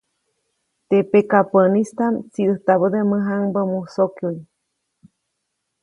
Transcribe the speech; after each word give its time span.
Teʼ 0.87 1.05
pakabäʼnistaʼm 1.11 2.13
tsiʼdäjtabäde 2.31 2.99
mäjaŋbä 3.09 3.61
musokyuʼy. 3.71 4.37